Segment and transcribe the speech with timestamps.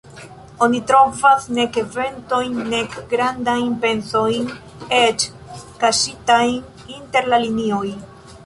[0.67, 4.49] Oni trovas nek eventojn, nek grandajn pensojn,
[5.03, 5.29] eĉ
[5.85, 6.61] kaŝitajn
[6.99, 7.89] inter la linioj.